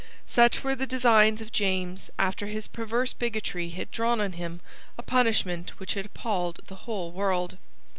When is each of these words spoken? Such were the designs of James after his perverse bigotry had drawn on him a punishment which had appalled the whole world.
Such 0.25 0.63
were 0.63 0.73
the 0.73 0.87
designs 0.87 1.41
of 1.41 1.51
James 1.51 2.09
after 2.17 2.47
his 2.47 2.67
perverse 2.67 3.13
bigotry 3.13 3.69
had 3.69 3.91
drawn 3.91 4.19
on 4.19 4.31
him 4.31 4.59
a 4.97 5.03
punishment 5.03 5.79
which 5.79 5.93
had 5.93 6.07
appalled 6.07 6.59
the 6.65 6.75
whole 6.89 7.11
world. 7.11 7.59